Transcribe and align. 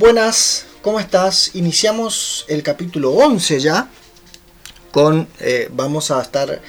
Buenas, 0.00 0.64
¿cómo 0.80 0.98
estás? 0.98 1.50
Iniciamos 1.52 2.46
el 2.48 2.62
capítulo 2.62 3.10
11 3.12 3.60
ya. 3.60 3.90
Con, 4.92 5.28
eh, 5.40 5.68
vamos 5.72 6.10
a 6.10 6.22
estar 6.22 6.62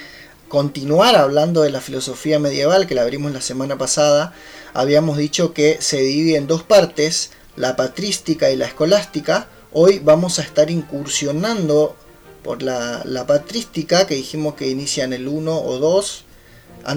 continuar 0.49 1.15
hablando 1.15 1.61
de 1.61 1.69
la 1.69 1.79
filosofía 1.79 2.39
medieval 2.39 2.87
que 2.87 2.93
la 2.93 3.03
abrimos 3.03 3.31
la 3.31 3.39
semana 3.39 3.77
pasada. 3.77 4.33
Habíamos 4.73 5.15
dicho 5.15 5.53
que 5.53 5.77
se 5.79 6.01
divide 6.01 6.35
en 6.35 6.45
dos 6.45 6.63
partes, 6.63 7.31
la 7.55 7.77
patrística 7.77 8.51
y 8.51 8.57
la 8.57 8.65
escolástica. 8.65 9.47
Hoy 9.71 9.99
vamos 9.99 10.37
a 10.37 10.41
estar 10.41 10.69
incursionando 10.69 11.95
por 12.43 12.61
la, 12.61 13.01
patrística 13.25 14.07
que 14.07 14.15
dijimos 14.15 14.55
que 14.55 14.67
inicia 14.67 15.05
en 15.05 15.13
el 15.13 15.29
1 15.29 15.57
o 15.57 15.77
2 15.77 16.25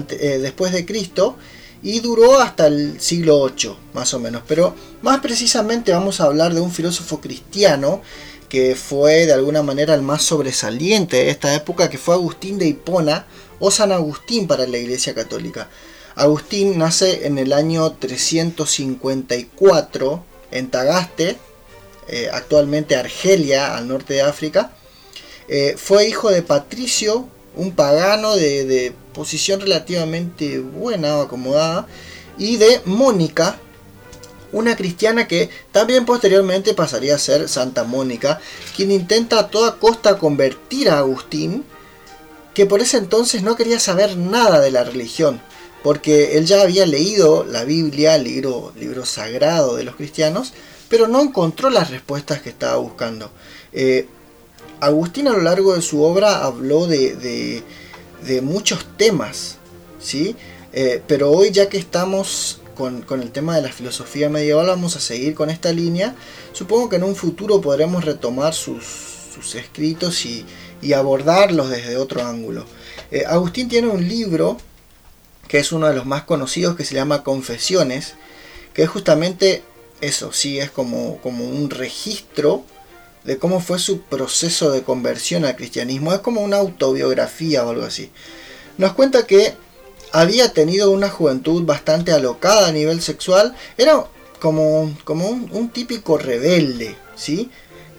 eh, 0.09 0.39
después 0.41 0.73
de 0.73 0.85
Cristo 0.85 1.37
y 1.85 1.99
duró 1.99 2.39
hasta 2.39 2.65
el 2.65 2.99
siglo 2.99 3.47
VIII, 3.47 3.75
más 3.93 4.11
o 4.15 4.19
menos. 4.19 4.41
Pero 4.47 4.73
más 5.03 5.19
precisamente 5.19 5.91
vamos 5.91 6.19
a 6.19 6.23
hablar 6.23 6.55
de 6.55 6.59
un 6.59 6.71
filósofo 6.71 7.21
cristiano 7.21 8.01
que 8.49 8.75
fue 8.75 9.27
de 9.27 9.33
alguna 9.33 9.61
manera 9.61 9.93
el 9.93 10.01
más 10.01 10.23
sobresaliente 10.23 11.17
de 11.17 11.29
esta 11.29 11.53
época, 11.53 11.91
que 11.91 11.99
fue 11.99 12.15
Agustín 12.15 12.57
de 12.57 12.65
Hipona 12.65 13.27
o 13.59 13.69
San 13.69 13.91
Agustín 13.91 14.47
para 14.47 14.65
la 14.65 14.79
Iglesia 14.79 15.13
Católica. 15.13 15.69
Agustín 16.15 16.79
nace 16.79 17.27
en 17.27 17.37
el 17.37 17.53
año 17.53 17.91
354 17.91 20.25
en 20.49 20.71
Tagaste, 20.71 21.37
eh, 22.07 22.29
actualmente 22.33 22.95
Argelia, 22.95 23.77
al 23.77 23.87
norte 23.87 24.15
de 24.15 24.23
África. 24.23 24.71
Eh, 25.47 25.75
fue 25.77 26.07
hijo 26.07 26.31
de 26.31 26.41
Patricio, 26.41 27.29
un 27.55 27.73
pagano 27.73 28.35
de, 28.35 28.95
posición 29.15 29.61
relativamente 29.61 30.59
buena 30.59 31.17
o 31.17 31.21
acomodada, 31.23 31.87
y 32.37 32.57
de 32.57 32.81
Mónica, 32.85 33.57
una 34.51 34.75
cristiana 34.75 35.27
que 35.27 35.49
también 35.71 36.05
posteriormente 36.05 36.73
pasaría 36.73 37.15
a 37.15 37.19
ser 37.19 37.49
Santa 37.49 37.83
Mónica, 37.83 38.39
quien 38.75 38.91
intenta 38.91 39.39
a 39.39 39.47
toda 39.49 39.77
costa 39.77 40.19
convertir 40.19 40.89
a 40.89 40.99
Agustín, 40.99 41.63
que 42.53 42.65
por 42.65 42.81
ese 42.81 42.97
entonces 42.97 43.41
no 43.41 43.55
quería 43.55 43.79
saber 43.79 44.17
nada 44.17 44.59
de 44.59 44.71
la 44.71 44.83
religión, 44.83 45.41
porque 45.83 46.37
él 46.37 46.45
ya 46.45 46.61
había 46.61 46.85
leído 46.85 47.43
la 47.43 47.63
Biblia, 47.63 48.15
el 48.15 48.25
libro, 48.25 48.73
libro 48.77 49.05
sagrado 49.05 49.75
de 49.75 49.83
los 49.83 49.95
cristianos, 49.95 50.53
pero 50.89 51.07
no 51.07 51.21
encontró 51.21 51.69
las 51.69 51.89
respuestas 51.89 52.41
que 52.41 52.49
estaba 52.49 52.77
buscando. 52.77 53.31
Eh, 53.73 54.07
Agustín 54.79 55.27
a 55.27 55.31
lo 55.31 55.41
largo 55.41 55.73
de 55.73 55.81
su 55.81 56.01
obra 56.01 56.43
habló 56.45 56.87
de, 56.87 57.63
muchos 58.41 58.85
temas, 58.97 59.57
¿sí? 59.99 60.35
Eh, 60.73 61.01
pero 61.07 61.31
hoy 61.31 61.51
ya 61.51 61.69
que 61.69 61.77
estamos 61.77 62.61
con, 62.75 63.05
el 63.21 63.31
tema 63.31 63.55
de 63.55 63.61
la 63.61 63.71
filosofía 63.71 64.29
medieval 64.29 64.67
vamos 64.67 64.95
a 64.95 64.99
seguir 64.99 65.33
con 65.33 65.49
esta 65.49 65.71
línea. 65.71 66.15
Supongo 66.51 66.89
que 66.89 66.97
en 66.97 67.03
un 67.03 67.15
futuro 67.15 67.61
podremos 67.61 68.03
retomar 68.03 68.53
sus, 68.53 68.83
escritos 69.55 70.25
y, 70.25 70.45
abordarlos 70.93 71.69
desde 71.69 71.97
otro 71.97 72.23
ángulo. 72.23 72.63
Eh, 73.09 73.23
Agustín 73.25 73.67
tiene 73.67 73.87
un 73.87 74.07
libro 74.07 74.57
que 75.47 75.57
es 75.57 75.71
uno 75.71 75.87
de 75.87 75.95
los 75.95 76.05
más 76.05 76.23
conocidos 76.23 76.75
que 76.75 76.85
se 76.85 76.93
llama 76.93 77.23
Confesiones, 77.23 78.13
que 78.73 78.83
es 78.83 78.89
justamente 78.89 79.63
eso, 80.01 80.31
sí, 80.31 80.59
es 80.59 80.69
como, 80.69 81.17
como 81.21 81.43
un 81.45 81.71
registro 81.71 82.63
de 83.25 83.37
cómo 83.37 83.59
fue 83.59 83.79
su 83.79 84.01
proceso 84.01 84.71
de 84.71 84.83
conversión 84.83 85.45
al 85.45 85.55
cristianismo. 85.55 86.13
Es 86.13 86.19
como 86.19 86.41
una 86.41 86.57
autobiografía 86.57 87.65
o 87.65 87.71
algo 87.71 87.85
así. 87.85 88.11
Nos 88.77 88.93
cuenta 88.93 89.25
que 89.25 89.55
había 90.11 90.53
tenido 90.53 90.91
una 90.91 91.09
juventud 91.09 91.65
bastante 91.65 92.11
alocada 92.11 92.67
a 92.67 92.71
nivel 92.71 93.01
sexual. 93.01 93.55
Era 93.77 94.05
como, 94.39 94.95
como 95.03 95.27
un, 95.27 95.69
típico 95.69 96.17
rebelde, 96.17 96.95
¿sí? 97.15 97.49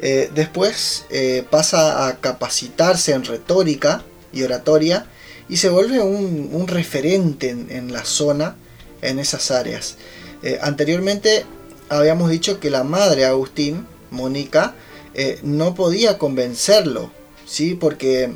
Eh, 0.01 0.31
después 0.35 1.07
eh, 1.11 1.45
pasa 1.51 2.07
a 2.07 2.21
capacitarse 2.21 3.13
en 3.13 3.25
retórica 3.25 4.05
y 4.33 4.43
oratoria 4.43 5.07
y 5.49 5.57
se 5.57 5.71
vuelve 5.71 6.01
un, 6.01 6.69
referente 6.69 7.51
en, 7.51 7.93
la 7.93 8.05
zona, 8.05 8.57
en 9.03 9.19
esas 9.19 9.51
áreas. 9.51 9.97
Eh, 10.43 10.59
anteriormente 10.63 11.45
habíamos 11.89 12.31
dicho 12.31 12.61
que 12.61 12.71
la 12.71 12.85
madre 12.85 13.25
Agustín, 13.25 13.87
Mónica, 14.11 14.75
eh, 15.19 15.39
no 15.43 15.75
podía 15.75 16.19
convencerlo, 16.19 17.11
¿sí? 17.47 17.75
Porque 17.75 18.33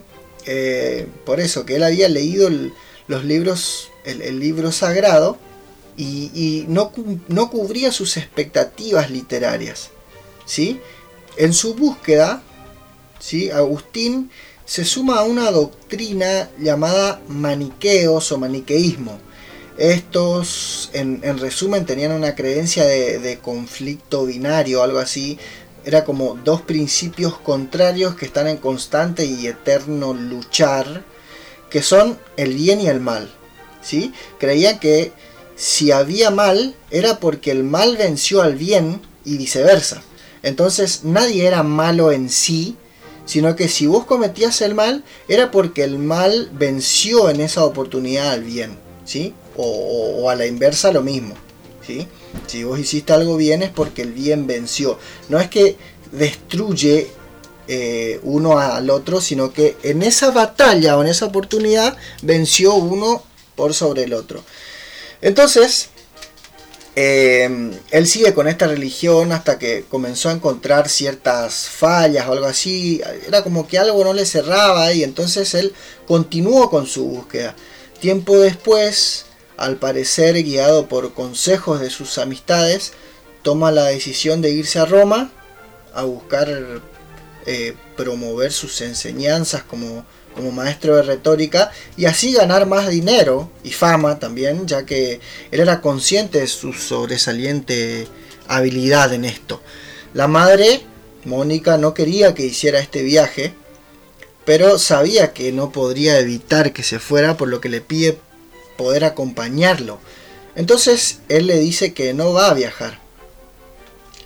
eh, 0.46 1.06
por 1.26 1.38
eso 1.38 1.66
que 1.66 1.76
él 1.76 1.82
había 1.82 2.08
leído 2.08 2.48
los 3.06 3.22
libros, 3.22 3.90
el, 4.06 4.40
libro 4.40 4.72
sagrado 4.72 5.36
y, 5.98 6.64
no, 6.68 6.90
no, 7.28 7.50
cubría 7.50 7.92
sus 7.92 8.16
expectativas 8.16 9.10
literarias, 9.10 9.90
¿sí? 10.46 10.80
En 11.36 11.52
su 11.52 11.74
búsqueda, 11.74 12.42
¿sí? 13.18 13.50
Agustín 13.50 14.30
se 14.64 14.86
suma 14.86 15.18
a 15.18 15.24
una 15.24 15.50
doctrina 15.50 16.48
llamada 16.58 17.20
maniqueos 17.28 18.32
o 18.32 18.38
maniqueísmo. 18.38 19.18
Estos, 19.76 20.88
en, 20.94 21.20
resumen, 21.38 21.84
tenían 21.84 22.12
una 22.12 22.34
creencia 22.34 22.86
de, 22.86 23.18
de 23.18 23.38
conflicto 23.38 24.24
binario, 24.24 24.82
algo 24.82 24.98
así, 24.98 25.38
era 25.84 26.04
como 26.04 26.38
dos 26.44 26.62
principios 26.62 27.38
contrarios 27.38 28.14
que 28.14 28.26
están 28.26 28.46
en 28.46 28.56
constante 28.56 29.24
y 29.24 29.46
eterno 29.46 30.14
luchar, 30.14 31.04
que 31.70 31.82
son 31.82 32.18
el 32.36 32.54
bien 32.54 32.80
y 32.80 32.88
el 32.88 33.00
mal. 33.00 33.32
¿sí? 33.82 34.12
Creían 34.38 34.78
que 34.78 35.12
si 35.56 35.92
había 35.92 36.30
mal 36.30 36.74
era 36.90 37.20
porque 37.20 37.50
el 37.50 37.64
mal 37.64 37.96
venció 37.96 38.42
al 38.42 38.56
bien 38.56 39.00
y 39.24 39.36
viceversa. 39.36 40.02
Entonces 40.42 41.04
nadie 41.04 41.46
era 41.46 41.62
malo 41.62 42.12
en 42.12 42.30
sí, 42.30 42.76
sino 43.26 43.54
que 43.56 43.68
si 43.68 43.86
vos 43.86 44.06
cometías 44.06 44.60
el 44.62 44.74
mal 44.74 45.04
era 45.28 45.50
porque 45.50 45.84
el 45.84 45.98
mal 45.98 46.50
venció 46.52 47.28
en 47.28 47.40
esa 47.40 47.64
oportunidad 47.64 48.30
al 48.30 48.42
bien, 48.42 48.78
¿sí? 49.04 49.34
O, 49.56 50.22
o 50.22 50.30
a 50.30 50.34
la 50.34 50.46
inversa 50.46 50.92
lo 50.92 51.02
mismo, 51.02 51.34
¿sí? 51.86 52.08
Si 52.46 52.64
vos 52.64 52.78
hiciste 52.78 53.12
algo 53.12 53.36
bien 53.36 53.62
es 53.62 53.70
porque 53.70 54.02
el 54.02 54.12
bien 54.12 54.46
venció. 54.46 54.98
No 55.28 55.38
es 55.38 55.48
que 55.48 55.76
destruye 56.12 57.08
eh, 57.68 58.18
uno 58.22 58.58
al 58.58 58.90
otro, 58.90 59.20
sino 59.20 59.52
que 59.52 59.76
en 59.82 60.02
esa 60.02 60.30
batalla 60.30 60.96
o 60.96 61.02
en 61.02 61.08
esa 61.08 61.26
oportunidad 61.26 61.96
venció 62.22 62.74
uno 62.74 63.22
por 63.54 63.74
sobre 63.74 64.04
el 64.04 64.12
otro. 64.14 64.42
Entonces, 65.22 65.90
eh, 66.96 67.70
él 67.92 68.06
sigue 68.06 68.34
con 68.34 68.48
esta 68.48 68.66
religión 68.66 69.32
hasta 69.32 69.58
que 69.58 69.84
comenzó 69.88 70.28
a 70.28 70.32
encontrar 70.32 70.88
ciertas 70.88 71.68
fallas 71.68 72.26
o 72.26 72.32
algo 72.32 72.46
así. 72.46 73.00
Era 73.26 73.44
como 73.44 73.68
que 73.68 73.78
algo 73.78 74.02
no 74.02 74.12
le 74.12 74.26
cerraba 74.26 74.92
y 74.92 75.04
entonces 75.04 75.54
él 75.54 75.72
continuó 76.06 76.70
con 76.70 76.86
su 76.86 77.04
búsqueda. 77.04 77.54
Tiempo 78.00 78.36
después, 78.38 79.26
al 79.60 79.76
parecer 79.76 80.42
guiado 80.42 80.88
por 80.88 81.12
consejos 81.12 81.80
de 81.80 81.90
sus 81.90 82.16
amistades, 82.16 82.94
toma 83.42 83.70
la 83.70 83.84
decisión 83.84 84.40
de 84.40 84.50
irse 84.50 84.78
a 84.78 84.86
Roma 84.86 85.30
a 85.94 86.04
buscar 86.04 86.48
eh, 87.44 87.74
promover 87.94 88.52
sus 88.52 88.80
enseñanzas 88.80 89.62
como, 89.62 90.06
como 90.34 90.50
maestro 90.50 90.96
de 90.96 91.02
retórica 91.02 91.70
y 91.98 92.06
así 92.06 92.32
ganar 92.32 92.66
más 92.66 92.88
dinero 92.88 93.50
y 93.62 93.72
fama 93.72 94.18
también, 94.18 94.66
ya 94.66 94.86
que 94.86 95.20
él 95.50 95.60
era 95.60 95.82
consciente 95.82 96.40
de 96.40 96.46
su 96.46 96.72
sobresaliente 96.72 98.08
habilidad 98.48 99.12
en 99.12 99.26
esto. 99.26 99.60
La 100.14 100.26
madre, 100.26 100.80
Mónica, 101.26 101.76
no 101.76 101.92
quería 101.92 102.32
que 102.32 102.46
hiciera 102.46 102.80
este 102.80 103.02
viaje, 103.02 103.52
pero 104.46 104.78
sabía 104.78 105.34
que 105.34 105.52
no 105.52 105.70
podría 105.70 106.18
evitar 106.18 106.72
que 106.72 106.82
se 106.82 106.98
fuera, 106.98 107.36
por 107.36 107.48
lo 107.48 107.60
que 107.60 107.68
le 107.68 107.82
pide 107.82 108.18
poder 108.80 109.04
acompañarlo. 109.04 109.98
Entonces 110.54 111.18
él 111.28 111.48
le 111.48 111.58
dice 111.58 111.92
que 111.92 112.14
no 112.14 112.32
va 112.32 112.50
a 112.50 112.54
viajar. 112.54 112.98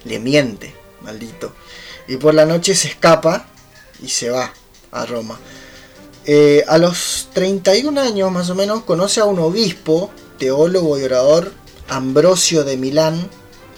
Le 0.05 0.21
miente, 0.21 0.73
maldito. 1.03 1.53
Y 2.07 2.19
por 2.19 2.35
la 2.35 2.47
noche 2.47 2.77
se 2.77 2.87
escapa 2.87 3.49
y 4.01 4.11
se 4.11 4.31
va 4.31 4.53
a 4.93 5.07
Roma. 5.07 5.41
Eh, 6.25 6.65
a 6.69 6.79
los 6.79 7.31
31 7.33 8.01
años 8.01 8.31
más 8.31 8.49
o 8.49 8.55
menos 8.55 8.85
conoce 8.85 9.21
a 9.21 9.25
un 9.25 9.41
obispo, 9.41 10.13
teólogo 10.39 11.01
y 11.01 11.03
orador, 11.03 11.53
Ambrosio 11.89 12.63
de 12.63 12.77
Milán, 12.77 13.29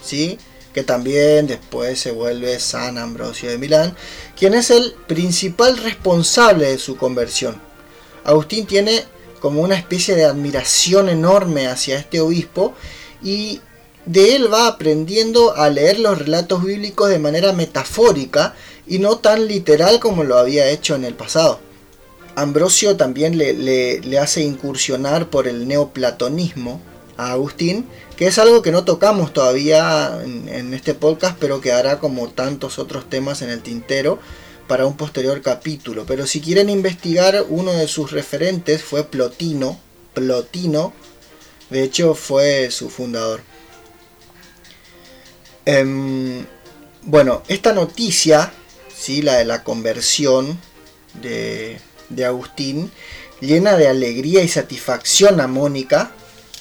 ¿sí? 0.05 0.39
que 0.75 0.83
también 0.83 1.47
después 1.47 1.99
se 1.99 2.11
vuelve 2.11 2.61
San 2.61 2.99
Ambrosio 2.99 3.49
de 3.49 3.57
Milán, 3.57 3.97
quien 4.39 4.53
es 4.53 4.71
el 4.71 4.93
principal 5.07 5.79
responsable 5.79 6.67
de 6.67 6.79
su 6.79 6.99
conversión. 6.99 7.63
Agustín 8.25 8.67
tiene 8.67 9.05
como 9.41 9.63
una 9.63 9.77
especie 9.77 10.15
de 10.15 10.25
admiración 10.25 11.09
enorme 11.09 11.67
hacia 11.67 11.99
este 11.99 12.21
obispo 12.21 12.75
y 13.23 13.61
de 14.07 14.37
él 14.37 14.53
va 14.53 14.69
aprendiendo 14.69 15.57
a 15.57 15.69
leer 15.69 15.99
los 15.99 16.19
relatos 16.19 16.65
bíblicos 16.65 17.09
de 17.11 17.19
manera 17.19 17.53
metafórica 17.53 18.55
y 18.87 18.99
no 18.99 19.19
tan 19.19 19.49
literal 19.49 19.99
como 20.01 20.25
lo 20.25 20.39
había 20.39 20.69
hecho 20.71 20.95
en 20.95 21.05
el 21.05 21.15
pasado. 21.15 21.61
Ambrosio 22.37 22.97
también 22.97 23.37
le, 23.39 24.19
hace 24.19 24.43
incursionar 24.43 25.29
por 25.29 25.49
el 25.49 25.67
neoplatonismo 25.67 26.81
a 27.17 27.33
Agustín, 27.33 27.87
que 28.17 28.27
es 28.27 28.39
algo 28.39 28.63
que 28.63 28.71
no 28.71 28.85
tocamos 28.85 29.33
todavía 29.33 30.21
en, 30.23 30.49
en, 30.49 30.75
este 30.75 30.93
podcast, 30.95 31.37
pero 31.41 31.61
que 31.61 31.73
hará 31.73 31.99
como 31.99 32.29
tantos 32.29 32.79
otros 32.79 33.09
temas 33.09 33.41
en 33.41 33.49
el 33.49 33.63
tintero 33.63 34.19
para 34.67 34.87
un 34.87 34.97
posterior 34.97 35.41
capítulo. 35.43 36.05
Pero 36.07 36.27
si 36.27 36.41
quieren 36.41 36.71
investigar, 36.71 37.45
uno 37.49 37.73
de 37.73 37.89
sus 37.89 38.13
referentes 38.13 38.83
fue 38.83 39.05
Plotino. 39.05 39.81
Plotino, 40.15 40.93
de 41.71 41.83
hecho, 41.83 42.15
fue 42.15 42.71
su 42.71 42.89
fundador. 42.91 43.43
Em, 45.65 46.47
bueno, 47.03 47.43
esta 47.49 47.73
noticia, 47.73 48.53
¿sí? 48.97 49.23
la 49.23 49.35
de 49.35 49.45
la 49.45 49.65
conversión 49.65 50.59
de, 51.21 51.81
Agustín, 52.25 52.91
llena 53.41 53.77
de 53.77 53.89
alegría 53.89 54.43
y 54.43 54.49
satisfacción 54.49 55.41
a 55.41 55.49
Mónica, 55.49 56.13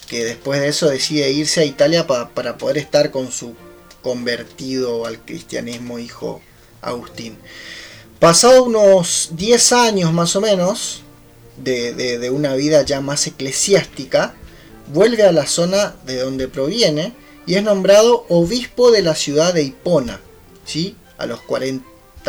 que 0.08 0.24
después 0.24 0.60
de 0.60 0.68
eso 0.68 0.88
decide 0.88 1.30
irse 1.30 1.60
a 1.60 1.64
Italia 1.64 2.06
para 2.06 2.58
poder 2.58 2.78
estar 2.78 3.10
con 3.10 3.32
su 3.32 3.54
convertido 4.02 5.06
al 5.06 5.24
cristianismo 5.24 5.98
hijo 5.98 6.40
Agustín. 6.80 7.36
Pasado 8.20 8.64
unos 8.64 9.30
10 9.32 9.72
años 9.72 10.12
más 10.12 10.36
o 10.36 10.40
menos 10.40 11.02
de, 11.58 12.30
una 12.30 12.54
vida 12.54 12.82
ya 12.82 13.02
más 13.02 13.26
eclesiástica, 13.26 14.34
vuelve 14.92 15.22
a 15.24 15.32
la 15.32 15.46
zona 15.46 15.96
de 16.06 16.20
donde 16.20 16.48
proviene 16.48 17.14
y 17.46 17.56
es 17.56 17.62
nombrado 17.62 18.24
obispo 18.28 18.90
de 18.90 19.02
la 19.02 19.14
ciudad 19.14 19.52
de 19.52 19.64
Hipona, 19.64 20.20
¿sí? 20.64 20.96
a 21.18 21.26
los 21.26 21.42
40, 21.42 21.84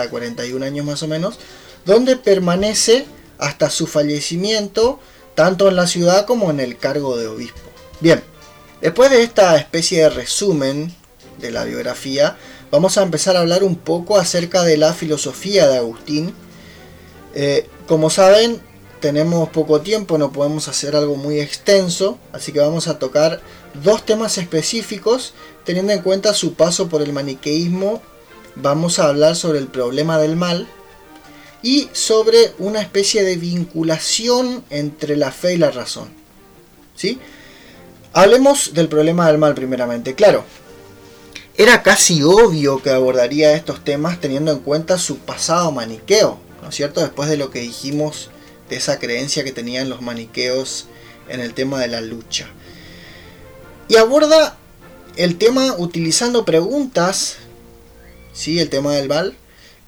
41 0.09 0.65
años 0.65 0.85
más 0.85 1.03
o 1.03 1.07
menos, 1.07 1.39
donde 1.85 2.17
permanece 2.17 3.05
hasta 3.37 3.69
su 3.69 3.87
fallecimiento, 3.87 4.99
tanto 5.35 5.69
en 5.69 5.77
la 5.77 5.87
ciudad 5.87 6.25
como 6.25 6.51
en 6.51 6.59
el 6.59 6.77
cargo 6.77 7.15
de 7.17 7.27
obispo. 7.27 7.69
Bien, 8.01 8.21
después 8.81 9.09
de 9.09 9.23
esta 9.23 9.55
especie 9.55 10.01
de 10.01 10.09
resumen 10.09 10.93
de 11.39 11.51
la 11.51 11.63
biografía, 11.63 12.37
vamos 12.71 12.97
a 12.97 13.03
empezar 13.03 13.35
a 13.35 13.41
hablar 13.41 13.63
un 13.63 13.75
poco 13.75 14.17
acerca 14.17 14.63
de 14.63 14.77
la 14.77 14.93
filosofía 14.93 15.67
de 15.67 15.77
Agustín. 15.77 16.33
Eh, 17.33 17.67
como 17.87 18.09
saben, 18.09 18.61
tenemos 18.99 19.49
poco 19.49 19.81
tiempo, 19.81 20.17
no 20.17 20.31
podemos 20.31 20.67
hacer 20.67 20.95
algo 20.95 21.15
muy 21.15 21.39
extenso, 21.39 22.17
así 22.33 22.51
que 22.51 22.59
vamos 22.59 22.87
a 22.87 22.99
tocar 22.99 23.41
dos 23.83 24.05
temas 24.05 24.37
específicos, 24.37 25.33
teniendo 25.63 25.93
en 25.93 26.01
cuenta 26.01 26.33
su 26.33 26.55
paso 26.55 26.89
por 26.89 27.01
el 27.01 27.13
maniqueísmo, 27.13 28.01
vamos 28.55 28.99
a 28.99 29.07
hablar 29.07 29.35
sobre 29.35 29.59
el 29.59 29.67
problema 29.67 30.17
del 30.17 30.35
mal 30.35 30.67
y 31.61 31.89
sobre 31.91 32.53
una 32.59 32.81
especie 32.81 33.23
de 33.23 33.35
vinculación 33.35 34.63
entre 34.69 35.15
la 35.15 35.31
fe 35.31 35.53
y 35.53 35.57
la 35.57 35.71
razón. 35.71 36.09
¿Sí? 36.95 37.19
Hablemos 38.13 38.73
del 38.73 38.87
problema 38.87 39.27
del 39.27 39.37
mal 39.37 39.53
primeramente. 39.53 40.15
Claro, 40.15 40.43
era 41.57 41.81
casi 41.81 42.21
obvio 42.21 42.83
que 42.83 42.91
abordaría 42.91 43.53
estos 43.53 43.83
temas 43.83 44.21
teniendo 44.21 44.51
en 44.51 44.59
cuenta 44.59 44.99
su 44.99 45.17
pasado 45.17 45.71
maniqueo, 45.71 46.39
¿no 46.61 46.69
es 46.69 46.75
cierto? 46.75 47.01
Después 47.01 47.29
de 47.29 47.37
lo 47.37 47.49
que 47.49 47.59
dijimos 47.59 48.29
de 48.69 48.75
esa 48.75 48.99
creencia 48.99 49.43
que 49.43 49.51
tenían 49.51 49.89
los 49.89 50.03
maniqueos 50.03 50.85
en 51.27 51.39
el 51.39 51.55
tema 51.55 51.79
de 51.81 51.87
la 51.87 51.99
lucha. 51.99 52.47
Y 53.87 53.95
aborda 53.95 54.55
el 55.15 55.39
tema 55.39 55.73
utilizando 55.77 56.45
preguntas, 56.45 57.37
¿sí? 58.33 58.59
el 58.59 58.69
tema 58.69 58.93
del 58.93 59.07
mal, 59.07 59.35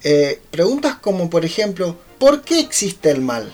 eh, 0.04 0.42
preguntas 0.50 0.96
como 0.96 1.30
por 1.30 1.46
ejemplo, 1.46 1.96
¿por 2.18 2.42
qué 2.42 2.60
existe 2.62 3.12
el 3.12 3.22
mal? 3.22 3.54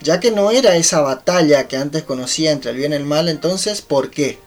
Ya 0.00 0.20
que 0.20 0.30
no 0.30 0.52
era 0.52 0.76
esa 0.76 1.00
batalla 1.00 1.66
que 1.66 1.76
antes 1.76 2.04
conocía 2.04 2.52
entre 2.52 2.70
el 2.70 2.76
bien 2.76 2.92
y 2.92 2.96
el 2.96 3.04
mal, 3.04 3.28
entonces, 3.28 3.82
¿por 3.82 4.10
qué? 4.10 4.38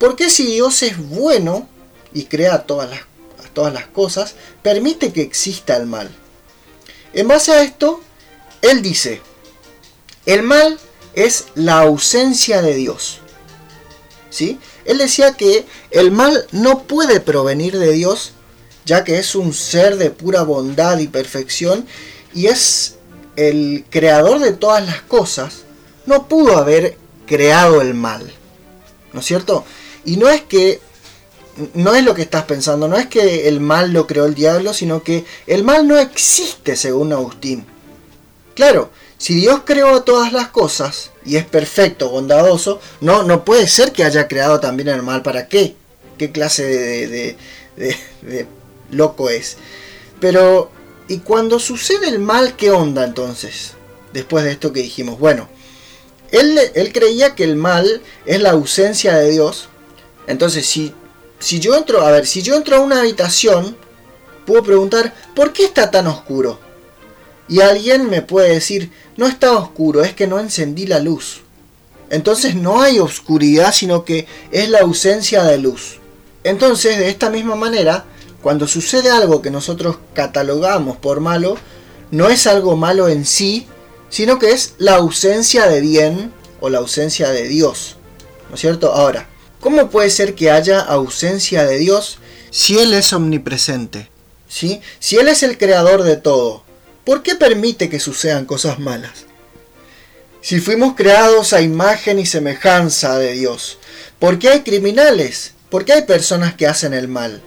¿Por 0.00 0.16
qué 0.16 0.30
si 0.30 0.46
Dios 0.46 0.82
es 0.82 0.96
bueno 0.96 1.68
y 2.14 2.24
crea 2.24 2.62
todas 2.62 2.88
las, 2.88 3.00
todas 3.52 3.74
las 3.74 3.86
cosas, 3.86 4.34
permite 4.62 5.12
que 5.12 5.20
exista 5.20 5.76
el 5.76 5.84
mal? 5.84 6.08
En 7.12 7.28
base 7.28 7.52
a 7.52 7.62
esto, 7.62 8.00
él 8.62 8.80
dice, 8.80 9.20
el 10.24 10.42
mal 10.42 10.78
es 11.12 11.48
la 11.54 11.80
ausencia 11.80 12.62
de 12.62 12.76
Dios. 12.76 13.20
¿Sí? 14.30 14.58
Él 14.86 14.96
decía 14.96 15.34
que 15.34 15.66
el 15.90 16.12
mal 16.12 16.46
no 16.50 16.84
puede 16.84 17.20
provenir 17.20 17.78
de 17.78 17.92
Dios, 17.92 18.32
ya 18.86 19.04
que 19.04 19.18
es 19.18 19.34
un 19.34 19.52
ser 19.52 19.98
de 19.98 20.08
pura 20.08 20.44
bondad 20.44 20.98
y 20.98 21.08
perfección, 21.08 21.86
y 22.32 22.46
es 22.46 22.94
el 23.36 23.84
creador 23.90 24.38
de 24.38 24.52
todas 24.52 24.82
las 24.86 25.02
cosas, 25.02 25.64
no 26.06 26.26
pudo 26.26 26.56
haber 26.56 26.96
creado 27.26 27.82
el 27.82 27.92
mal. 27.92 28.32
¿No 29.12 29.20
es 29.20 29.26
cierto? 29.26 29.66
Y 30.04 30.16
no 30.16 30.28
es 30.28 30.42
que, 30.42 30.80
no 31.74 31.94
es 31.94 32.04
lo 32.04 32.14
que 32.14 32.22
estás 32.22 32.44
pensando, 32.44 32.88
no 32.88 32.96
es 32.96 33.06
que 33.06 33.48
el 33.48 33.60
mal 33.60 33.92
lo 33.92 34.06
creó 34.06 34.24
el 34.24 34.34
diablo, 34.34 34.72
sino 34.72 35.02
que 35.02 35.24
el 35.46 35.64
mal 35.64 35.86
no 35.86 35.98
existe 35.98 36.76
según 36.76 37.12
Agustín. 37.12 37.66
Claro, 38.54 38.90
si 39.20 39.34
Dios 39.34 39.62
creó 39.64 40.02
todas 40.02 40.32
las 40.32 40.48
cosas 40.48 41.10
y 41.24 41.36
es 41.36 41.44
perfecto, 41.44 42.10
bondadoso, 42.10 42.80
no, 43.00 43.22
no 43.22 43.44
puede 43.44 43.66
ser 43.68 43.92
que 43.92 44.04
haya 44.04 44.28
creado 44.28 44.60
también 44.60 44.88
el 44.88 45.02
mal. 45.02 45.22
¿Para 45.22 45.48
qué? 45.48 45.76
¿Qué 46.18 46.30
clase 46.32 46.64
de, 46.64 47.36
de, 47.76 48.46
loco 48.90 49.30
es? 49.30 49.56
Pero, 50.20 50.70
¿y 51.08 51.18
cuando 51.18 51.58
sucede 51.58 52.08
el 52.08 52.18
mal, 52.18 52.54
qué 52.56 52.70
onda 52.70 53.04
entonces? 53.04 53.72
Después 54.12 54.44
de 54.44 54.52
esto 54.52 54.72
que 54.72 54.82
dijimos, 54.82 55.18
bueno, 55.18 55.48
él, 56.30 56.58
él 56.74 56.92
creía 56.92 57.34
que 57.34 57.44
el 57.44 57.56
mal 57.56 58.02
es 58.26 58.42
la 58.42 58.50
ausencia 58.50 59.14
de 59.14 59.30
Dios. 59.30 59.69
Entonces, 60.26 60.66
si, 60.66 60.94
si 61.38 61.60
yo 61.60 61.74
entro, 61.74 62.02
a 62.02 62.10
ver, 62.10 62.26
si 62.26 62.42
yo 62.42 62.54
entro 62.54 62.76
a 62.76 62.80
una 62.80 63.00
habitación, 63.00 63.76
puedo 64.46 64.62
preguntar, 64.62 65.14
¿por 65.34 65.52
qué 65.52 65.64
está 65.64 65.90
tan 65.90 66.06
oscuro? 66.06 66.58
Y 67.48 67.60
alguien 67.60 68.08
me 68.08 68.22
puede 68.22 68.54
decir, 68.54 68.90
no 69.16 69.26
está 69.26 69.52
oscuro, 69.52 70.02
es 70.02 70.14
que 70.14 70.26
no 70.26 70.38
encendí 70.38 70.86
la 70.86 71.00
luz. 71.00 71.42
Entonces 72.10 72.54
no 72.54 72.82
hay 72.82 72.98
oscuridad, 72.98 73.72
sino 73.72 74.04
que 74.04 74.26
es 74.50 74.68
la 74.68 74.80
ausencia 74.80 75.44
de 75.44 75.58
luz. 75.58 75.98
Entonces, 76.42 76.98
de 76.98 77.08
esta 77.08 77.30
misma 77.30 77.54
manera, 77.54 78.04
cuando 78.42 78.66
sucede 78.66 79.10
algo 79.10 79.42
que 79.42 79.50
nosotros 79.50 79.98
catalogamos 80.14 80.96
por 80.96 81.20
malo, 81.20 81.56
no 82.10 82.28
es 82.28 82.46
algo 82.46 82.76
malo 82.76 83.08
en 83.08 83.24
sí, 83.24 83.66
sino 84.08 84.38
que 84.38 84.50
es 84.50 84.74
la 84.78 84.96
ausencia 84.96 85.66
de 85.68 85.80
bien 85.80 86.32
o 86.60 86.68
la 86.68 86.78
ausencia 86.78 87.30
de 87.30 87.46
Dios. 87.46 87.96
¿No 88.48 88.56
es 88.56 88.60
cierto? 88.60 88.92
Ahora, 88.92 89.28
¿cómo 89.60 89.90
puede 89.90 90.10
ser 90.10 90.34
que 90.34 90.50
haya 90.50 90.80
ausencia 90.80 91.64
de 91.64 91.78
Dios 91.78 92.18
si 92.50 92.78
Él 92.78 92.94
es 92.94 93.12
omnipresente? 93.12 94.08
¿Sí? 94.48 94.80
Si 94.98 95.16
Él 95.16 95.28
es 95.28 95.42
el 95.42 95.58
creador 95.58 96.02
de 96.02 96.16
todo, 96.16 96.64
¿por 97.04 97.22
qué 97.22 97.34
permite 97.34 97.88
que 97.88 98.00
sucedan 98.00 98.46
cosas 98.46 98.78
malas? 98.78 99.26
Si 100.40 100.58
fuimos 100.60 100.94
creados 100.96 101.52
a 101.52 101.60
imagen 101.60 102.18
y 102.18 102.26
semejanza 102.26 103.18
de 103.18 103.32
Dios, 103.32 103.78
¿por 104.18 104.38
qué 104.38 104.48
hay 104.48 104.60
criminales? 104.60 105.52
¿Por 105.68 105.84
qué 105.84 105.92
hay 105.92 106.02
personas 106.02 106.54
que 106.54 106.66
hacen 106.66 106.94
el 106.94 107.08
mal? 107.08 107.42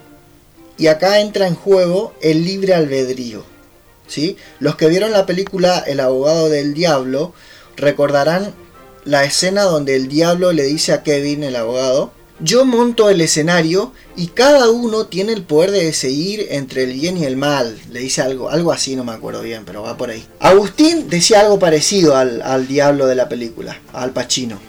Y 0.78 0.88
acá 0.88 1.20
entra 1.20 1.48
en 1.48 1.56
juego 1.56 2.14
el 2.22 2.46
libre 2.46 2.74
albedrío. 2.74 3.44
¿sí? 4.08 4.38
Los 4.60 4.76
que 4.76 4.88
vieron 4.88 5.12
la 5.12 5.26
película 5.26 5.84
El 5.86 6.00
abogado 6.00 6.50
del 6.50 6.74
diablo 6.74 7.34
recordarán 7.76 8.54
la 9.06 9.24
escena 9.24 9.64
donde 9.64 9.96
el 9.96 10.08
diablo 10.08 10.52
le 10.52 10.64
dice 10.64 10.94
a 10.94 11.04
Kevin, 11.04 11.44
el 11.44 11.56
abogado, 11.56 12.12
yo 12.40 12.66
monto 12.66 13.10
el 13.10 13.22
escenario 13.22 13.94
y 14.16 14.28
cada 14.28 14.70
uno 14.70 15.06
tiene 15.06 15.34
el 15.34 15.44
poder 15.44 15.72
de 15.72 15.86
decidir 15.86 16.48
entre 16.50 16.84
el 16.84 16.94
bien 16.94 17.18
y 17.18 17.26
el 17.26 17.38
mal. 17.38 17.80
Le 17.92 18.00
dice 18.00 18.22
algo, 18.22 18.50
algo 18.50 18.72
así, 18.72 18.96
no 18.96 19.04
me 19.04 19.12
acuerdo 19.12 19.42
bien, 19.42 19.64
pero 19.66 19.84
va 19.84 19.98
por 19.98 20.10
ahí. 20.10 20.26
Agustín 20.40 21.10
decía 21.10 21.42
algo 21.42 21.60
parecido 21.60 22.16
al, 22.16 22.68
diablo 22.68 23.08
de 23.08 23.16
la 23.16 23.30
película, 23.30 23.80
al 23.94 24.12
Pacino. 24.12 24.60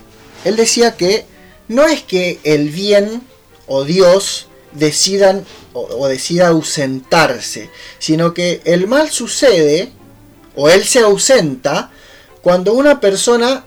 Él 0.45 0.57
decía 0.57 0.97
que 0.97 1.27
no 1.69 1.87
es 1.87 2.03
que 2.03 2.39
el 2.45 2.69
bien 2.69 3.23
o 3.67 3.85
Dios 3.85 4.47
decidan 4.73 5.45
o, 5.73 5.81
o 5.81 6.07
decida 6.07 6.49
ausentarse, 6.49 7.71
sino 7.99 8.35
que 8.35 8.61
el 8.65 8.87
mal 8.87 9.11
sucede 9.11 9.91
o 10.55 10.69
él 10.69 10.85
se 10.85 11.01
ausenta 11.01 11.91
cuando 12.43 12.75
una 12.75 13.01
persona 13.01 13.65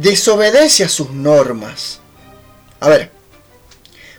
desobedece 0.00 0.84
a 0.84 0.88
sus 0.88 1.10
normas. 1.10 2.00
A 2.80 2.88
ver, 2.88 3.10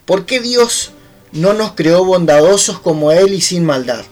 ¿Por 0.06 0.26
qué 0.26 0.40
Dios 0.40 0.92
no 1.32 1.54
nos 1.54 1.74
creó 1.74 2.06
bondadosos 2.06 2.80
como 2.80 3.12
Él 3.12 3.34
y 3.34 3.42
sin 3.42 3.66
maldad. 3.66 4.06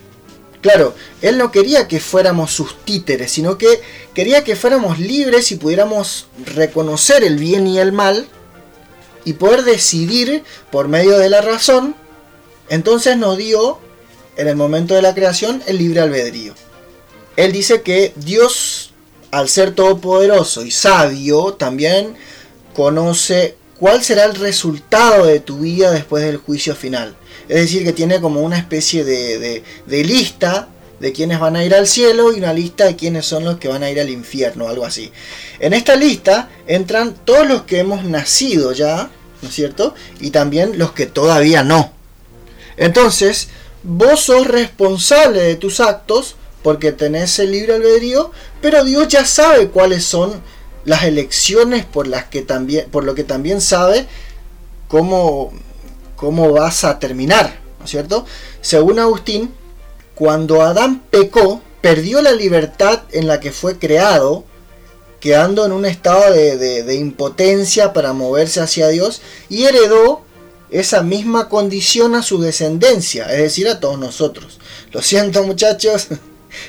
Claro, 0.62 0.96
Él 1.22 1.38
no 1.38 1.52
quería 1.52 1.88
que 1.88 2.00
fuéramos 2.00 2.52
sus 2.52 2.84
títeres, 2.84 3.32
sino 3.32 3.58
que 3.58 3.82
quería 4.14 4.44
que 4.44 4.56
fuéramos 4.56 5.00
libres 5.00 5.52
y 5.52 5.56
pudiéramos 5.56 6.28
reconocer 6.46 7.24
el 7.24 7.38
bien 7.38 7.68
y 7.68 7.80
el 7.80 7.92
mal 7.92 8.28
y 9.24 9.34
poder 9.34 9.64
decidir 9.64 10.44
por 10.72 10.88
medio 10.88 11.18
de 11.18 11.30
la 11.30 11.42
razón. 11.42 11.96
Entonces 12.70 13.16
nos 13.16 13.38
dio, 13.38 13.80
en 14.38 14.48
el 14.48 14.56
momento 14.56 14.96
de 14.96 15.02
la 15.02 15.14
creación, 15.14 15.64
el 15.68 15.78
libre 15.78 16.02
albedrío. 16.02 16.56
Él 17.38 17.52
dice 17.52 17.82
que 17.82 18.12
Dios, 18.16 18.92
al 19.36 19.50
ser 19.50 19.76
todopoderoso 19.76 20.64
y 20.64 20.72
sabio, 20.72 21.56
también 21.56 22.16
conoce 22.74 23.58
cuál 23.78 24.02
será 24.02 24.24
el 24.24 24.36
resultado 24.36 25.26
de 25.26 25.42
tu 25.42 25.60
vida 25.60 25.92
después 25.92 26.24
del 26.24 26.38
juicio 26.38 26.74
final. 26.74 27.18
Es 27.50 27.58
decir, 27.58 27.84
que 27.84 27.92
tiene 27.92 28.22
como 28.22 28.40
una 28.40 28.58
especie 28.58 29.04
de, 29.04 29.62
lista 29.88 30.70
de 31.02 31.12
quienes 31.12 31.42
van 31.42 31.58
a 31.58 31.66
ir 31.66 31.76
al 31.76 31.86
cielo 31.86 32.32
y 32.32 32.38
una 32.38 32.54
lista 32.54 32.86
de 32.86 32.96
quienes 32.96 33.26
son 33.26 33.44
los 33.44 33.58
que 33.58 33.68
van 33.68 33.84
a 33.84 33.92
ir 33.92 34.00
al 34.00 34.10
infierno, 34.10 34.70
algo 34.70 34.86
así. 34.86 35.12
En 35.60 35.74
esta 35.74 35.98
lista 35.98 36.50
entran 36.66 37.14
todos 37.26 37.46
los 37.46 37.64
que 37.64 37.80
hemos 37.80 38.06
nacido 38.06 38.72
ya, 38.72 39.10
¿no 39.42 39.50
es 39.50 39.54
cierto? 39.54 39.96
Y 40.22 40.30
también 40.30 40.78
los 40.80 40.94
que 40.94 41.08
todavía 41.08 41.62
no. 41.62 41.92
Entonces, 42.78 43.50
vos 43.84 44.22
sos 44.22 44.48
responsable 44.48 45.42
de 45.42 45.56
tus 45.58 45.82
actos 45.82 46.38
porque 46.66 46.92
tenés 46.92 47.38
el 47.38 47.52
libre 47.52 47.76
albedrío, 47.76 48.32
pero 48.60 48.84
Dios 48.84 49.08
ya 49.08 49.24
sabe 49.24 49.68
cuáles 49.68 50.04
son 50.04 50.42
las 50.84 51.04
elecciones 51.04 51.86
por 51.86 52.08
las 52.08 52.26
que 52.26 52.42
también 52.42 52.90
por 52.90 53.04
lo 53.04 53.14
que 53.14 53.24
también 53.24 53.62
sabe 53.62 54.08
cómo 54.88 55.54
cómo 56.16 56.52
vas 56.54 56.84
a 56.84 56.98
terminar, 56.98 57.60
¿no 57.78 57.86
es 57.86 57.92
cierto? 57.92 58.26
Según 58.62 58.98
Agustín, 58.98 59.54
cuando 60.16 60.64
Adán 60.64 61.04
pecó, 61.12 61.62
perdió 61.82 62.24
la 62.24 62.32
libertad 62.32 63.04
en 63.12 63.28
la 63.28 63.40
que 63.40 63.52
fue 63.52 63.78
creado, 63.78 64.44
quedando 65.20 65.68
en 65.68 65.72
un 65.72 65.86
estado 65.86 66.34
de, 66.34 66.58
de 66.82 66.96
impotencia 66.96 67.94
para 67.94 68.14
moverse 68.14 68.60
hacia 68.60 68.88
Dios 68.88 69.22
y 69.50 69.66
heredó 69.66 70.24
esa 70.72 71.04
misma 71.04 71.48
condición 71.48 72.16
a 72.16 72.24
su 72.24 72.42
descendencia, 72.42 73.32
es 73.32 73.38
decir, 73.38 73.68
a 73.68 73.80
todos 73.80 74.00
nosotros. 74.00 74.58
Lo 74.92 75.04
siento 75.04 75.44
muchachos, 75.44 76.08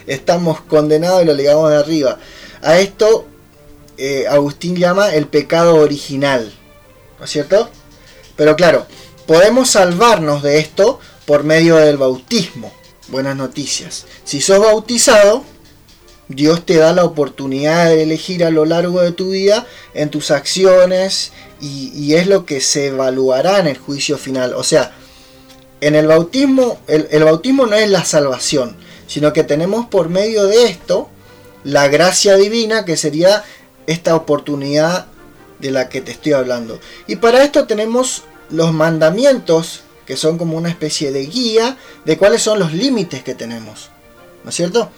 estamos 0.07 0.61
condenados 0.61 1.23
y 1.23 1.26
lo 1.26 1.35
ligamos 1.35 1.71
de 1.71 1.76
arriba. 1.76 2.19
A 2.62 2.78
esto 2.78 3.26
eh, 3.99 4.26
Agustín 4.28 4.76
llama 4.76 5.14
el 5.14 5.26
pecado 5.26 5.76
original. 5.76 6.52
¿No 7.19 7.25
es 7.25 7.31
cierto? 7.31 7.71
Pero 8.37 8.57
claro, 8.57 8.87
podemos 9.26 9.71
salvarnos 9.71 10.43
de 10.43 10.59
esto 10.59 11.00
por 11.25 11.45
medio 11.45 11.76
del 11.76 11.97
bautismo. 11.97 12.73
Buenas 13.09 13.37
noticias. 13.37 14.07
Si 14.25 14.40
sos 14.40 14.61
bautizado, 14.61 15.45
Dios 16.28 16.66
te 16.66 16.76
da 16.76 16.93
la 16.93 17.05
oportunidad 17.05 17.87
de 17.87 18.02
elegir 18.02 18.45
a 18.45 18.50
lo 18.50 18.64
largo 18.64 19.00
de 19.00 19.12
tu 19.12 19.31
vida 19.31 19.66
en 19.95 20.11
tus 20.11 20.31
acciones 20.31 21.33
y, 21.61 22.14
es 22.14 22.26
lo 22.26 22.45
que 22.45 22.61
se 22.61 22.88
evaluará 22.88 23.61
en 23.61 23.69
el 23.69 23.78
juicio 23.78 24.19
final. 24.19 24.55
O 24.55 24.64
sea, 24.64 24.93
en 25.81 25.95
el 25.95 26.07
bautismo, 26.07 26.78
el 26.88 27.25
bautismo 27.25 27.66
no 27.66 27.76
es 27.76 27.88
la 27.88 28.05
salvación, 28.05 28.76
sino 29.06 29.32
que 29.32 29.44
tenemos 29.44 29.86
por 29.86 30.08
medio 30.08 30.46
de 30.46 30.64
esto 30.66 31.08
la 31.64 31.88
gracia 31.88 32.36
divina 32.36 32.84
que 32.84 32.96
sería 32.96 33.44
esta 33.86 34.14
oportunidad 34.14 35.06
de 35.58 35.70
la 35.70 35.88
que 35.88 36.00
te 36.00 36.12
estoy 36.12 36.32
hablando. 36.32 36.80
Y 37.06 37.16
para 37.16 37.42
esto 37.42 37.66
tenemos 37.66 38.22
los 38.50 38.72
mandamientos, 38.72 39.82
que 40.06 40.16
son 40.16 40.38
como 40.38 40.56
una 40.56 40.68
especie 40.68 41.10
de 41.12 41.26
guía 41.26 41.76
de 42.04 42.16
cuáles 42.16 42.42
son 42.42 42.58
los 42.58 42.72
límites 42.72 43.22
que 43.22 43.34
tenemos. 43.34 43.90
¿No 44.44 44.50
es 44.50 44.56
cierto? 44.56 44.90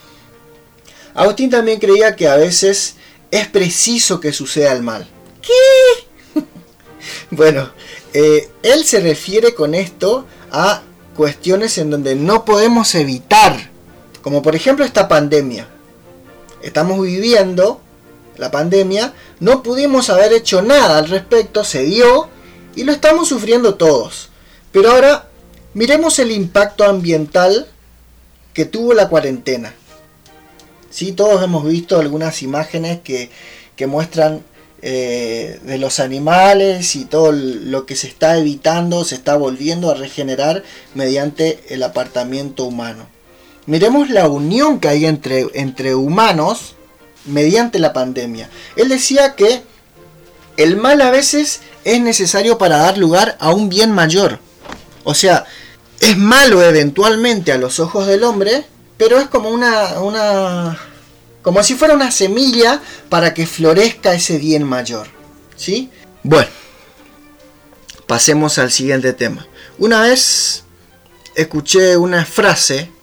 Agustín 1.14 1.50
también 1.50 1.80
creía 1.80 2.14
que 2.14 2.28
a 2.28 2.36
veces 2.36 2.96
es 3.30 3.46
preciso 3.48 4.20
que 4.20 4.32
suceda 4.32 4.72
el 4.72 4.82
mal. 4.82 5.06
¿Qué? 5.40 6.40
bueno, 7.30 7.70
eh, 8.12 8.50
él 8.62 8.84
se 8.84 9.00
refiere 9.00 9.54
con 9.54 9.74
esto 9.74 10.26
a 10.50 10.82
cuestiones 11.16 11.78
en 11.78 11.90
donde 11.90 12.14
no 12.14 12.44
podemos 12.44 12.94
evitar, 12.94 13.70
como 14.22 14.42
por 14.42 14.54
ejemplo 14.54 14.84
esta 14.84 15.08
pandemia. 15.08 15.68
Estamos 16.62 17.00
viviendo 17.00 17.80
la 18.36 18.50
pandemia, 18.50 19.12
no 19.40 19.62
pudimos 19.62 20.10
haber 20.10 20.32
hecho 20.32 20.62
nada 20.62 20.98
al 20.98 21.08
respecto, 21.08 21.64
se 21.64 21.82
dio 21.82 22.28
y 22.74 22.84
lo 22.84 22.92
estamos 22.92 23.28
sufriendo 23.28 23.74
todos. 23.74 24.28
Pero 24.72 24.90
ahora 24.92 25.28
miremos 25.74 26.18
el 26.18 26.30
impacto 26.30 26.84
ambiental 26.84 27.66
que 28.54 28.64
tuvo 28.64 28.94
la 28.94 29.08
cuarentena. 29.08 29.74
Sí, 30.90 31.12
todos 31.12 31.42
hemos 31.42 31.64
visto 31.64 31.98
algunas 31.98 32.42
imágenes 32.42 33.00
que, 33.00 33.30
muestran 33.86 34.42
eh, 34.82 35.60
de 35.62 35.78
los 35.78 36.00
animales 36.00 36.96
y 36.96 37.04
todo 37.04 37.30
lo 37.32 37.86
que 37.86 37.94
se 37.94 38.08
está 38.08 38.38
evitando, 38.38 39.04
se 39.04 39.14
está 39.14 39.36
volviendo 39.36 39.90
a 39.90 39.94
regenerar 39.94 40.64
mediante 40.94 41.62
el 41.68 41.82
apartamiento 41.84 42.64
humano. 42.64 43.06
Miremos 43.68 44.08
la 44.08 44.30
unión 44.30 44.80
que 44.80 44.88
hay 44.88 45.04
entre, 45.04 45.46
entre 45.52 45.94
humanos 45.94 46.74
mediante 47.26 47.78
la 47.78 47.92
pandemia. 47.92 48.48
Él 48.76 48.88
decía 48.88 49.34
que 49.34 49.62
el 50.56 50.78
mal 50.78 51.02
a 51.02 51.10
veces 51.10 51.60
es 51.84 52.00
necesario 52.00 52.56
para 52.56 52.78
dar 52.78 52.96
lugar 52.96 53.36
a 53.40 53.50
un 53.50 53.68
bien 53.68 53.92
mayor. 53.92 54.38
O 55.04 55.12
sea, 55.12 55.44
es 56.00 56.16
malo 56.16 56.62
eventualmente 56.62 57.52
a 57.52 57.58
los 57.58 57.78
ojos 57.78 58.06
del 58.06 58.24
hombre, 58.24 58.64
pero 58.96 59.18
es 59.18 59.28
como 59.28 59.50
una, 59.50 60.00
una 60.00 60.78
como 61.42 61.62
si 61.62 61.74
fuera 61.74 61.92
una 61.92 62.10
semilla 62.10 62.80
para 63.10 63.34
que 63.34 63.46
florezca 63.46 64.14
ese 64.14 64.38
bien 64.38 64.64
mayor. 64.64 65.08
¿Sí? 65.56 65.90
Bueno, 66.22 66.48
pasemos 68.06 68.56
al 68.56 68.72
siguiente 68.72 69.12
tema. 69.12 69.46
Una 69.76 70.00
vez 70.00 70.64
escuché 71.34 71.98
una 71.98 72.24
frase 72.24 72.96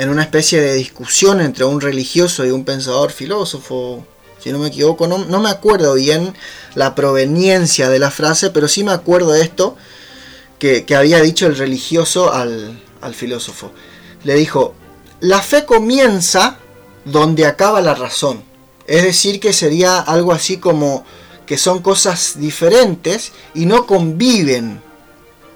en 0.00 0.08
una 0.08 0.22
especie 0.22 0.62
de 0.62 0.72
discusión 0.72 1.42
entre 1.42 1.66
un 1.66 1.78
religioso 1.78 2.46
y 2.46 2.50
un 2.50 2.64
pensador 2.64 3.12
filósofo, 3.12 4.02
si 4.42 4.50
no 4.50 4.58
me 4.58 4.68
equivoco, 4.68 5.06
no, 5.06 5.40
me 5.40 5.50
acuerdo 5.50 5.92
bien 5.92 6.34
la 6.74 6.94
proveniencia 6.94 7.90
de 7.90 7.98
la 7.98 8.10
frase, 8.10 8.48
pero 8.48 8.66
sí 8.66 8.82
me 8.82 8.92
acuerdo 8.92 9.32
de 9.32 9.42
esto 9.42 9.76
que, 10.58 10.86
había 10.96 11.20
dicho 11.20 11.46
el 11.46 11.54
religioso 11.54 12.32
al, 12.32 12.82
al 13.02 13.14
filósofo. 13.14 13.72
Le 14.24 14.36
dijo, 14.36 14.72
la 15.20 15.42
fe 15.42 15.66
comienza 15.66 16.56
donde 17.04 17.44
acaba 17.44 17.82
la 17.82 17.94
razón. 17.94 18.42
Es 18.86 19.02
decir, 19.02 19.38
que 19.38 19.52
sería 19.52 20.00
algo 20.00 20.32
así 20.32 20.56
como 20.56 21.04
que 21.44 21.58
son 21.58 21.82
cosas 21.82 22.40
diferentes 22.40 23.32
y 23.52 23.66
no 23.66 23.84
conviven. 23.86 24.80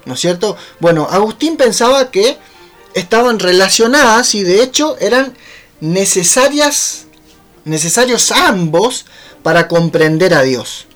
¿No 0.05 0.13
es 0.13 0.19
cierto? 0.19 0.55
Bueno, 0.79 1.07
Agustín 1.09 1.57
pensaba 1.57 2.11
que 2.11 2.37
estaban 2.95 3.37
relacionadas 3.39 4.33
y 4.33 4.43
de 4.43 4.63
hecho 4.63 4.97
eran 4.99 5.37
necesarias, 5.81 7.05
necesarios 7.65 8.31
ambos 8.31 9.05
para 9.43 9.67
comprender 9.67 10.33
a 10.33 10.41
Dios. 10.41 10.87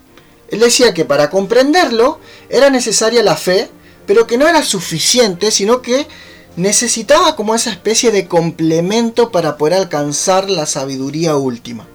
Él 0.50 0.60
decía 0.60 0.92
que 0.92 1.04
para 1.04 1.30
comprenderlo 1.30 2.18
era 2.48 2.70
necesaria 2.70 3.22
la 3.22 3.36
fe, 3.36 3.68
pero 4.06 4.26
que 4.26 4.38
no 4.38 4.48
era 4.48 4.64
suficiente, 4.64 5.52
sino 5.52 5.82
que 5.82 6.08
necesitaba 6.56 7.36
como 7.36 7.54
esa 7.54 7.70
especie 7.70 8.10
de 8.10 8.26
complemento 8.26 9.30
para 9.30 9.56
poder 9.56 9.74
alcanzar 9.74 10.50
la 10.50 10.66
sabiduría 10.66 11.36
última. 11.36 11.86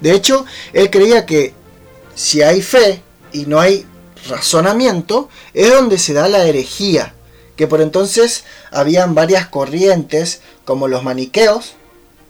De 0.00 0.12
hecho, 0.12 0.44
él 0.74 0.90
creía 0.90 1.26
que 1.26 1.54
si 2.14 2.42
hay 2.42 2.62
fe 2.62 3.02
y 3.32 3.46
no 3.46 3.58
hay 3.58 3.86
razonamiento, 4.28 5.28
es 5.54 5.70
donde 5.70 5.98
se 5.98 6.12
da 6.12 6.28
la 6.28 6.44
herejía, 6.44 7.13
que 7.56 7.66
por 7.66 7.80
entonces 7.80 8.44
habían 8.70 9.14
varias 9.14 9.46
corrientes 9.46 10.40
como 10.64 10.88
los 10.88 11.02
maniqueos, 11.02 11.74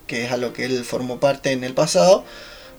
que 0.06 0.24
es 0.24 0.32
a 0.32 0.36
lo 0.36 0.52
que 0.52 0.64
él 0.64 0.84
formó 0.84 1.18
parte 1.18 1.52
en 1.52 1.64
el 1.64 1.74
pasado, 1.74 2.24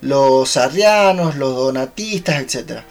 los 0.02 0.58
arrianos, 0.58 1.36
los 1.36 1.56
donatistas, 1.56 2.42
etc. 2.42 2.82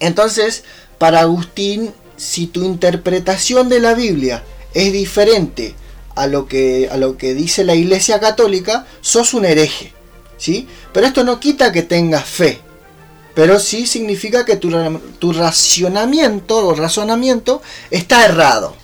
Entonces, 0.00 0.64
para 0.98 1.20
Agustín, 1.20 1.92
si 2.16 2.46
tu 2.46 2.64
interpretación 2.64 3.68
de 3.68 3.80
la 3.80 3.94
Biblia 3.94 4.42
es 4.72 4.92
diferente 4.92 5.74
a 6.14 6.26
lo 6.26 6.48
que, 6.48 6.88
a 6.90 6.96
lo 6.96 7.18
que 7.18 7.34
dice 7.34 7.64
la 7.64 7.74
Iglesia 7.74 8.20
Católica, 8.20 8.86
sos 9.02 9.34
un 9.34 9.44
hereje. 9.44 9.92
¿sí? 10.38 10.66
Pero 10.92 11.06
esto 11.06 11.24
no 11.24 11.40
quita 11.40 11.72
que 11.72 11.82
tengas 11.82 12.24
fe, 12.24 12.60
pero 13.36 13.60
sí 13.60 13.86
significa 13.86 14.46
que 14.46 14.56
tu, 14.56 14.70
tu 15.18 15.34
racionamiento 15.34 16.56
o 16.68 16.74
razonamiento 16.74 17.60
está 17.90 18.24
errado. 18.24 18.74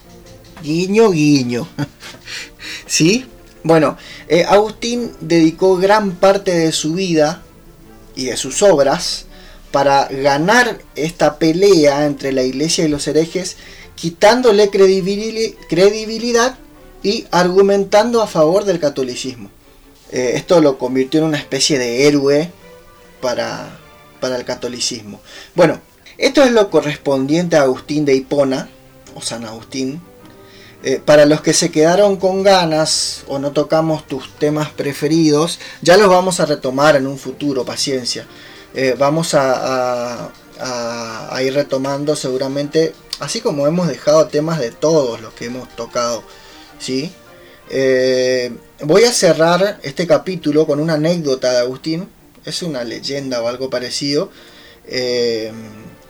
Guiño, 0.62 1.10
guiño. 1.10 1.66
¿Sí? 2.86 3.24
Bueno, 3.64 3.96
eh, 4.28 4.44
Agustín 4.46 5.12
dedicó 5.20 5.78
gran 5.78 6.16
parte 6.16 6.50
de 6.50 6.70
su 6.72 6.92
vida 6.92 7.42
y 8.14 8.26
de 8.26 8.36
sus 8.36 8.62
obras 8.62 9.24
para 9.70 10.06
ganar 10.08 10.82
esta 10.96 11.38
pelea 11.38 12.04
entre 12.04 12.30
la 12.32 12.42
iglesia 12.42 12.84
y 12.84 12.88
los 12.88 13.08
herejes 13.08 13.56
quitándole 13.94 14.68
credibilidad 14.68 16.58
y 17.02 17.26
argumentando 17.30 18.20
a 18.20 18.26
favor 18.26 18.66
del 18.66 18.80
catolicismo. 18.80 19.50
Eh, 20.10 20.32
esto 20.34 20.60
lo 20.60 20.76
convirtió 20.76 21.20
en 21.20 21.26
una 21.28 21.38
especie 21.38 21.78
de 21.78 22.06
héroe 22.06 22.50
para, 23.22 23.78
para 24.22 24.36
el 24.36 24.44
catolicismo. 24.44 25.20
Bueno, 25.56 25.80
esto 26.16 26.44
es 26.44 26.52
lo 26.52 26.70
correspondiente 26.70 27.56
a 27.56 27.62
Agustín 27.62 28.04
de 28.04 28.14
Hipona, 28.14 28.68
o 29.16 29.20
San 29.20 29.44
Agustín. 29.44 30.00
Eh, 30.84 31.00
para 31.04 31.26
los 31.26 31.40
que 31.40 31.52
se 31.52 31.72
quedaron 31.72 32.16
con 32.16 32.44
ganas 32.44 33.24
o 33.26 33.40
no 33.40 33.50
tocamos 33.50 34.06
tus 34.06 34.32
temas 34.38 34.70
preferidos, 34.70 35.58
ya 35.80 35.96
los 35.96 36.08
vamos 36.08 36.38
a 36.38 36.46
retomar 36.46 36.94
en 36.94 37.08
un 37.08 37.18
futuro, 37.18 37.64
paciencia. 37.64 38.26
Eh, 38.74 38.94
vamos 38.96 39.34
a, 39.34 40.30
ir 41.44 41.54
retomando 41.54 42.14
seguramente, 42.14 42.94
así 43.18 43.40
como 43.40 43.66
hemos 43.66 43.88
dejado 43.88 44.28
temas 44.28 44.60
de 44.60 44.70
todos 44.70 45.20
los 45.20 45.34
que 45.34 45.46
hemos 45.46 45.68
tocado. 45.74 46.22
¿sí? 46.78 47.12
Eh, 47.70 48.52
voy 48.82 49.02
a 49.02 49.12
cerrar 49.12 49.80
este 49.82 50.06
capítulo 50.06 50.64
con 50.64 50.78
una 50.78 50.94
anécdota 50.94 51.50
de 51.50 51.58
Agustín. 51.58 52.08
Es 52.44 52.62
una 52.62 52.84
leyenda 52.84 53.42
o 53.42 53.48
algo 53.48 53.70
parecido. 53.70 54.30
Eh, 54.86 55.52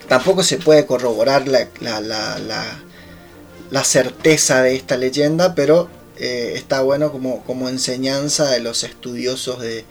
tampoco 0.09 0.43
se 0.43 0.59
puede 0.59 0.87
corroborar 0.87 1.47
la, 1.49 1.69
la, 1.81 3.85
certeza 3.85 4.63
de 4.63 4.77
esta 4.77 4.97
leyenda, 4.97 5.55
pero 5.55 5.89
eh, 6.19 6.53
está 6.57 6.83
bueno 6.83 7.13
como, 7.13 7.45
como, 7.45 7.69
enseñanza 7.69 8.51
de 8.51 8.61
los 8.61 8.85
estudiosos 8.85 9.61
de, 9.61 9.85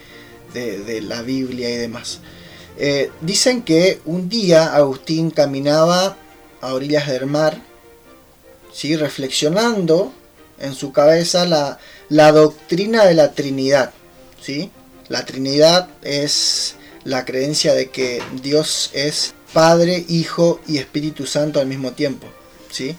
de, 0.53 1.01
la 1.01 1.21
Biblia 1.21 1.69
y 1.69 1.77
demás. 1.77 2.19
dicen 3.21 3.63
que 3.63 4.01
un 4.05 4.29
día 4.29 4.75
Agustín 4.75 5.31
caminaba 5.31 6.17
a 6.61 6.73
orillas 6.73 7.07
del 7.07 7.27
mar, 7.27 7.61
¿sí? 8.73 8.95
reflexionando 8.95 10.13
en 10.59 10.75
su 10.75 10.91
cabeza 10.91 11.45
la, 11.45 11.79
la 12.09 12.31
doctrina 12.31 13.05
de 13.05 13.13
la 13.13 13.33
Trinidad. 13.33 13.93
¿sí? 14.41 14.71
La 15.11 15.25
Trinidad 15.25 15.89
es 16.03 16.75
la 17.03 17.25
creencia 17.25 17.73
de 17.73 17.89
que 17.89 18.23
Dios 18.41 18.91
es 18.93 19.33
Padre, 19.51 20.05
Hijo 20.07 20.61
y 20.69 20.77
Espíritu 20.77 21.25
Santo 21.25 21.59
al 21.59 21.67
mismo 21.67 21.91
tiempo. 21.91 22.27
¿sí? 22.71 22.95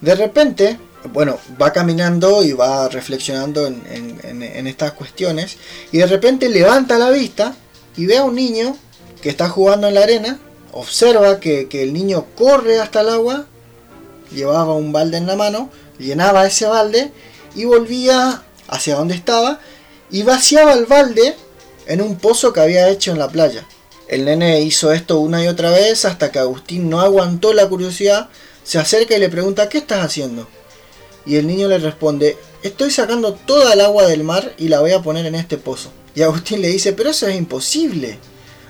De 0.00 0.16
repente, 0.16 0.80
bueno, 1.12 1.38
va 1.62 1.72
caminando 1.72 2.42
y 2.42 2.54
va 2.54 2.88
reflexionando 2.88 3.68
en, 3.68 4.66
estas 4.66 4.94
cuestiones 4.94 5.56
y 5.92 5.98
de 5.98 6.06
repente 6.06 6.48
levanta 6.48 6.98
la 6.98 7.10
vista 7.10 7.54
y 7.96 8.06
ve 8.06 8.18
a 8.18 8.24
un 8.24 8.34
niño 8.34 8.76
que 9.22 9.28
está 9.28 9.48
jugando 9.48 9.86
en 9.86 9.94
la 9.94 10.02
arena, 10.02 10.40
observa 10.72 11.38
que, 11.38 11.68
que 11.68 11.84
el 11.84 11.92
niño 11.92 12.26
corre 12.34 12.80
hasta 12.80 13.02
el 13.02 13.10
agua, 13.10 13.46
llevaba 14.32 14.74
un 14.74 14.90
balde 14.90 15.18
en 15.18 15.28
la 15.28 15.36
mano, 15.36 15.70
llenaba 16.00 16.48
ese 16.48 16.66
balde 16.66 17.12
y 17.54 17.64
volvía 17.64 18.42
hacia 18.66 18.96
donde 18.96 19.14
estaba 19.14 19.60
y 20.10 20.24
vaciaba 20.24 20.72
el 20.72 20.86
balde 20.86 21.36
en 21.86 22.00
un 22.00 22.16
pozo 22.16 22.52
que 22.52 22.60
había 22.60 22.88
hecho 22.88 23.12
en 23.12 23.18
la 23.18 23.28
playa. 23.28 23.66
El 24.08 24.24
nene 24.24 24.60
hizo 24.60 24.92
esto 24.92 25.18
una 25.18 25.42
y 25.42 25.48
otra 25.48 25.70
vez 25.70 26.04
hasta 26.04 26.30
que 26.30 26.38
Agustín 26.38 26.90
no 26.90 27.00
aguantó 27.00 27.52
la 27.52 27.68
curiosidad, 27.68 28.28
se 28.62 28.78
acerca 28.78 29.16
y 29.16 29.20
le 29.20 29.28
pregunta 29.28 29.68
¿qué 29.68 29.78
estás 29.78 30.04
haciendo? 30.04 30.46
Y 31.26 31.36
el 31.36 31.46
niño 31.46 31.68
le 31.68 31.78
responde 31.78 32.36
estoy 32.62 32.90
sacando 32.90 33.34
toda 33.34 33.72
el 33.74 33.80
agua 33.80 34.06
del 34.06 34.24
mar 34.24 34.54
y 34.58 34.68
la 34.68 34.80
voy 34.80 34.92
a 34.92 35.02
poner 35.02 35.26
en 35.26 35.34
este 35.34 35.56
pozo. 35.56 35.90
Y 36.14 36.22
Agustín 36.22 36.60
le 36.60 36.68
dice 36.68 36.92
pero 36.92 37.10
eso 37.10 37.26
es 37.26 37.36
imposible. 37.36 38.18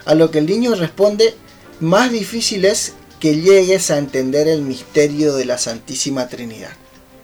A 0.04 0.14
lo 0.14 0.30
que 0.30 0.38
el 0.38 0.46
niño 0.46 0.74
responde 0.74 1.34
más 1.80 2.12
difícil 2.12 2.64
es 2.64 2.94
que 3.20 3.40
llegues 3.40 3.90
a 3.90 3.98
entender 3.98 4.48
el 4.48 4.62
misterio 4.62 5.34
de 5.34 5.46
la 5.46 5.58
Santísima 5.58 6.28
Trinidad. 6.28 6.72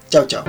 Chao, 0.09 0.25
chao. 0.25 0.43